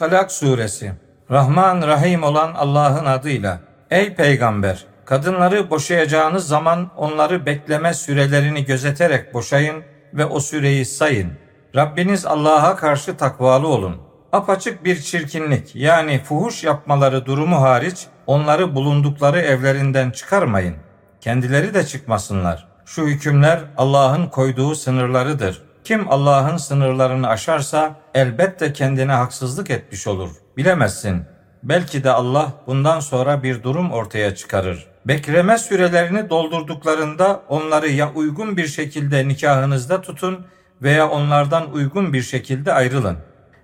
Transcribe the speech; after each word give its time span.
Talak 0.00 0.32
suresi 0.32 0.92
Rahman 1.30 1.82
Rahim 1.82 2.22
olan 2.22 2.54
Allah'ın 2.54 3.04
adıyla 3.04 3.60
Ey 3.90 4.14
peygamber 4.14 4.84
kadınları 5.04 5.70
boşayacağınız 5.70 6.48
zaman 6.48 6.90
onları 6.96 7.46
bekleme 7.46 7.94
sürelerini 7.94 8.64
gözeterek 8.64 9.34
boşayın 9.34 9.82
ve 10.14 10.24
o 10.24 10.40
süreyi 10.40 10.84
sayın. 10.84 11.32
Rabbiniz 11.76 12.26
Allah'a 12.26 12.76
karşı 12.76 13.16
takvalı 13.16 13.68
olun. 13.68 13.96
Apaçık 14.32 14.84
bir 14.84 15.00
çirkinlik 15.00 15.76
yani 15.76 16.20
fuhuş 16.24 16.64
yapmaları 16.64 17.26
durumu 17.26 17.60
hariç 17.60 18.06
onları 18.26 18.74
bulundukları 18.74 19.40
evlerinden 19.40 20.10
çıkarmayın. 20.10 20.74
Kendileri 21.20 21.74
de 21.74 21.86
çıkmasınlar. 21.86 22.68
Şu 22.84 23.06
hükümler 23.06 23.60
Allah'ın 23.76 24.26
koyduğu 24.26 24.74
sınırlarıdır. 24.74 25.69
Kim 25.90 26.12
Allah'ın 26.12 26.56
sınırlarını 26.56 27.28
aşarsa 27.28 27.94
elbette 28.14 28.72
kendine 28.72 29.12
haksızlık 29.12 29.70
etmiş 29.70 30.06
olur. 30.06 30.30
Bilemezsin. 30.56 31.22
Belki 31.62 32.04
de 32.04 32.10
Allah 32.10 32.52
bundan 32.66 33.00
sonra 33.00 33.42
bir 33.42 33.62
durum 33.62 33.92
ortaya 33.92 34.34
çıkarır. 34.34 34.86
Bekleme 35.04 35.58
sürelerini 35.58 36.30
doldurduklarında 36.30 37.42
onları 37.48 37.88
ya 37.88 38.12
uygun 38.14 38.56
bir 38.56 38.66
şekilde 38.66 39.28
nikahınızda 39.28 40.02
tutun 40.02 40.46
veya 40.82 41.08
onlardan 41.08 41.72
uygun 41.72 42.12
bir 42.12 42.22
şekilde 42.22 42.72
ayrılın. 42.72 43.16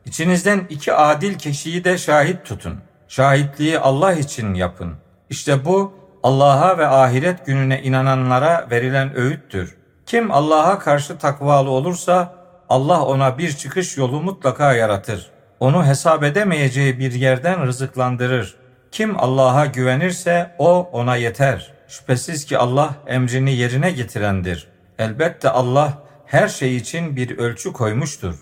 İçinizden 0.04 0.66
iki 0.70 0.92
adil 0.92 1.34
kişiyi 1.34 1.84
de 1.84 1.98
şahit 1.98 2.44
tutun. 2.44 2.74
Şahitliği 3.08 3.78
Allah 3.78 4.12
için 4.12 4.54
yapın. 4.54 4.92
İşte 5.30 5.64
bu 5.64 5.94
Allah'a 6.22 6.78
ve 6.78 6.86
ahiret 6.86 7.46
gününe 7.46 7.82
inananlara 7.82 8.66
verilen 8.70 9.16
öğüttür. 9.16 9.76
Kim 10.06 10.30
Allah'a 10.30 10.78
karşı 10.78 11.18
takvalı 11.18 11.70
olursa 11.70 12.34
Allah 12.68 13.04
ona 13.04 13.38
bir 13.38 13.52
çıkış 13.52 13.96
yolu 13.96 14.20
mutlaka 14.20 14.72
yaratır. 14.72 15.30
Onu 15.60 15.86
hesap 15.86 16.22
edemeyeceği 16.22 16.98
bir 16.98 17.12
yerden 17.12 17.66
rızıklandırır. 17.66 18.56
Kim 18.90 19.20
Allah'a 19.20 19.66
güvenirse 19.66 20.54
o 20.58 20.90
ona 20.92 21.16
yeter. 21.16 21.72
Şüphesiz 21.88 22.44
ki 22.44 22.58
Allah 22.58 22.90
emrini 23.06 23.52
yerine 23.52 23.90
getirendir. 23.90 24.68
Elbette 24.98 25.50
Allah 25.50 25.92
her 26.26 26.48
şey 26.48 26.76
için 26.76 27.16
bir 27.16 27.38
ölçü 27.38 27.72
koymuştur. 27.72 28.34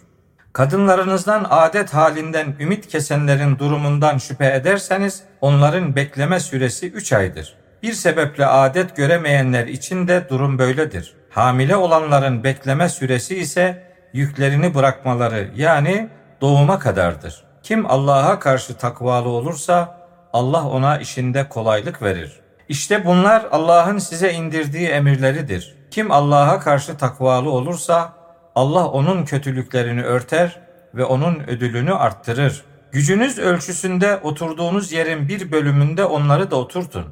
Kadınlarınızdan 0.53 1.47
adet 1.51 1.95
halinden 1.95 2.55
ümit 2.61 2.89
kesenlerin 2.89 3.59
durumundan 3.59 4.19
şüphe 4.19 4.55
ederseniz 4.55 5.23
onların 5.41 5.97
bekleme 5.97 6.41
süresi 6.41 6.91
3 6.91 7.13
aydır. 7.13 7.57
Bir 7.83 7.93
sebeple 7.93 8.47
adet 8.47 8.97
göremeyenler 8.97 9.67
için 9.67 10.09
de 10.09 10.27
durum 10.29 10.59
böyledir. 10.59 11.15
Hamile 11.35 11.77
olanların 11.77 12.45
bekleme 12.45 12.89
süresi 12.89 13.39
ise 13.39 13.83
yüklerini 14.13 14.75
bırakmaları 14.75 15.51
yani 15.57 16.09
doğuma 16.41 16.79
kadardır. 16.79 17.45
Kim 17.63 17.91
Allah'a 17.91 18.39
karşı 18.39 18.75
takvalı 18.77 19.29
olursa 19.29 19.99
Allah 20.33 20.69
ona 20.69 20.99
işinde 20.99 21.49
kolaylık 21.49 22.03
verir. 22.03 22.41
İşte 22.69 23.05
bunlar 23.05 23.47
Allah'ın 23.51 23.99
size 23.99 24.33
indirdiği 24.33 24.89
emirleridir. 24.89 25.75
Kim 25.91 26.11
Allah'a 26.11 26.61
karşı 26.61 26.97
takvalı 26.97 27.51
olursa 27.51 28.13
Allah 28.55 28.89
onun 28.89 29.25
kötülüklerini 29.25 30.03
örter 30.03 30.61
ve 30.95 31.05
onun 31.05 31.41
ödülünü 31.41 31.95
arttırır. 31.95 32.65
Gücünüz 32.93 33.39
ölçüsünde 33.39 34.17
oturduğunuz 34.17 34.93
yerin 34.93 35.29
bir 35.29 35.53
bölümünde 35.53 36.05
onları 36.05 36.51
da 36.51 36.57
oturtun. 36.57 37.05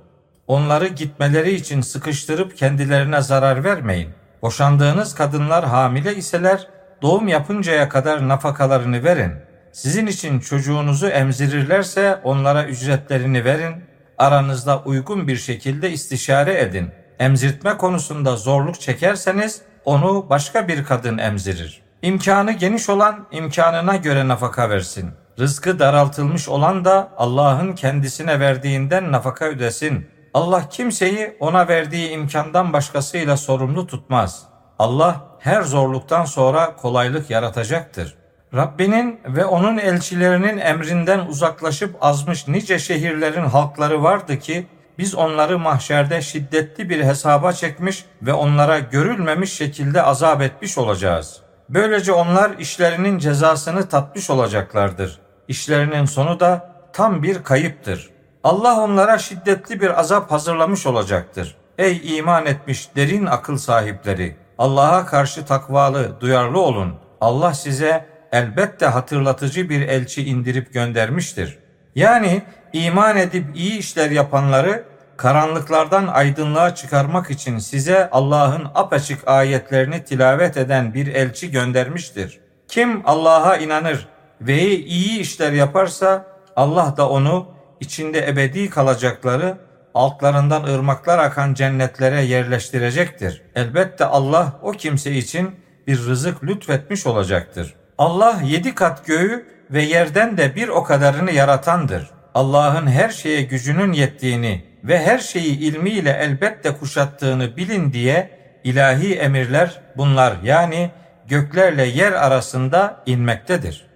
Onları 0.52 0.86
gitmeleri 0.86 1.54
için 1.54 1.80
sıkıştırıp 1.80 2.56
kendilerine 2.56 3.22
zarar 3.22 3.64
vermeyin. 3.64 4.08
Boşandığınız 4.42 5.14
kadınlar 5.14 5.64
hamile 5.64 6.16
iseler 6.16 6.68
doğum 7.02 7.28
yapıncaya 7.28 7.88
kadar 7.88 8.28
nafakalarını 8.28 9.04
verin. 9.04 9.32
Sizin 9.72 10.06
için 10.06 10.40
çocuğunuzu 10.40 11.06
emzirirlerse 11.06 12.20
onlara 12.24 12.64
ücretlerini 12.64 13.44
verin. 13.44 13.74
Aranızda 14.18 14.82
uygun 14.82 15.28
bir 15.28 15.36
şekilde 15.36 15.90
istişare 15.90 16.60
edin. 16.60 16.90
Emzirtme 17.18 17.76
konusunda 17.76 18.36
zorluk 18.36 18.80
çekerseniz 18.80 19.62
onu 19.84 20.26
başka 20.30 20.68
bir 20.68 20.84
kadın 20.84 21.18
emzirir. 21.18 21.82
İmkanı 22.02 22.52
geniş 22.52 22.88
olan 22.88 23.26
imkanına 23.30 23.96
göre 23.96 24.28
nafaka 24.28 24.70
versin. 24.70 25.10
Rızkı 25.38 25.78
daraltılmış 25.78 26.48
olan 26.48 26.84
da 26.84 27.08
Allah'ın 27.16 27.72
kendisine 27.72 28.40
verdiğinden 28.40 29.12
nafaka 29.12 29.44
ödesin. 29.44 30.06
Allah 30.34 30.68
kimseyi 30.68 31.36
ona 31.40 31.68
verdiği 31.68 32.10
imkandan 32.10 32.72
başkasıyla 32.72 33.36
sorumlu 33.36 33.86
tutmaz. 33.86 34.42
Allah 34.78 35.20
her 35.38 35.62
zorluktan 35.62 36.24
sonra 36.24 36.76
kolaylık 36.76 37.30
yaratacaktır. 37.30 38.14
Rabbinin 38.54 39.20
ve 39.24 39.44
onun 39.44 39.78
elçilerinin 39.78 40.58
emrinden 40.58 41.18
uzaklaşıp 41.18 41.96
azmış 42.00 42.48
nice 42.48 42.78
şehirlerin 42.78 43.44
halkları 43.44 44.02
vardı 44.02 44.38
ki 44.38 44.66
biz 44.98 45.14
onları 45.14 45.58
mahşerde 45.58 46.22
şiddetli 46.22 46.90
bir 46.90 47.04
hesaba 47.04 47.52
çekmiş 47.52 48.04
ve 48.22 48.32
onlara 48.32 48.78
görülmemiş 48.78 49.52
şekilde 49.52 50.02
azap 50.02 50.42
etmiş 50.42 50.78
olacağız. 50.78 51.40
Böylece 51.68 52.12
onlar 52.12 52.58
işlerinin 52.58 53.18
cezasını 53.18 53.88
tatmış 53.88 54.30
olacaklardır. 54.30 55.20
İşlerinin 55.48 56.04
sonu 56.04 56.40
da 56.40 56.72
tam 56.92 57.22
bir 57.22 57.42
kayıptır. 57.42 58.10
Allah 58.44 58.80
onlara 58.80 59.18
şiddetli 59.18 59.80
bir 59.80 60.00
azap 60.00 60.30
hazırlamış 60.30 60.86
olacaktır. 60.86 61.56
Ey 61.78 62.18
iman 62.18 62.46
etmiş 62.46 62.96
derin 62.96 63.26
akıl 63.26 63.56
sahipleri! 63.56 64.36
Allah'a 64.58 65.06
karşı 65.06 65.46
takvalı, 65.46 66.20
duyarlı 66.20 66.60
olun. 66.60 66.94
Allah 67.20 67.54
size 67.54 68.06
elbette 68.32 68.86
hatırlatıcı 68.86 69.68
bir 69.68 69.80
elçi 69.80 70.24
indirip 70.24 70.72
göndermiştir. 70.72 71.58
Yani 71.94 72.42
iman 72.72 73.16
edip 73.16 73.44
iyi 73.54 73.78
işler 73.78 74.10
yapanları 74.10 74.84
karanlıklardan 75.16 76.06
aydınlığa 76.06 76.74
çıkarmak 76.74 77.30
için 77.30 77.58
size 77.58 78.10
Allah'ın 78.10 78.66
apaçık 78.74 79.28
ayetlerini 79.28 80.04
tilavet 80.04 80.56
eden 80.56 80.94
bir 80.94 81.06
elçi 81.06 81.50
göndermiştir. 81.50 82.40
Kim 82.68 83.02
Allah'a 83.04 83.56
inanır 83.56 84.08
ve 84.40 84.62
iyi 84.70 85.20
işler 85.20 85.52
yaparsa 85.52 86.26
Allah 86.56 86.94
da 86.96 87.08
onu 87.08 87.46
içinde 87.82 88.28
ebedi 88.28 88.70
kalacakları 88.70 89.58
altlarından 89.94 90.62
ırmaklar 90.62 91.18
akan 91.18 91.54
cennetlere 91.54 92.22
yerleştirecektir. 92.22 93.42
Elbette 93.54 94.04
Allah 94.04 94.60
o 94.62 94.72
kimse 94.72 95.12
için 95.12 95.50
bir 95.86 95.98
rızık 95.98 96.44
lütfetmiş 96.44 97.06
olacaktır. 97.06 97.74
Allah 97.98 98.40
yedi 98.44 98.74
kat 98.74 99.06
göğü 99.06 99.46
ve 99.70 99.82
yerden 99.82 100.36
de 100.36 100.56
bir 100.56 100.68
o 100.68 100.82
kadarını 100.84 101.32
yaratandır. 101.32 102.10
Allah'ın 102.34 102.86
her 102.86 103.08
şeye 103.10 103.42
gücünün 103.42 103.92
yettiğini 103.92 104.64
ve 104.84 104.98
her 104.98 105.18
şeyi 105.18 105.58
ilmiyle 105.58 106.18
elbette 106.20 106.70
kuşattığını 106.70 107.56
bilin 107.56 107.92
diye 107.92 108.30
ilahi 108.64 109.14
emirler 109.14 109.80
bunlar 109.96 110.36
yani 110.44 110.90
göklerle 111.28 111.84
yer 111.84 112.12
arasında 112.12 113.02
inmektedir.'' 113.06 113.91